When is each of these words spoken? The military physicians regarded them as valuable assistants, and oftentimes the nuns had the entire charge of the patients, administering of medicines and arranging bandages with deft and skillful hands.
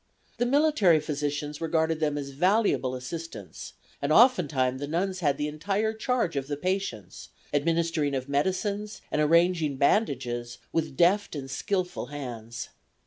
The 0.39 0.47
military 0.47 0.99
physicians 0.99 1.61
regarded 1.61 1.99
them 1.99 2.17
as 2.17 2.31
valuable 2.31 2.95
assistants, 2.95 3.73
and 4.01 4.11
oftentimes 4.11 4.79
the 4.81 4.87
nuns 4.87 5.19
had 5.19 5.37
the 5.37 5.47
entire 5.47 5.93
charge 5.93 6.35
of 6.35 6.47
the 6.47 6.57
patients, 6.57 7.29
administering 7.53 8.15
of 8.15 8.27
medicines 8.27 9.03
and 9.11 9.21
arranging 9.21 9.77
bandages 9.77 10.57
with 10.73 10.97
deft 10.97 11.35
and 11.35 11.51
skillful 11.51 12.07
hands. 12.07 12.69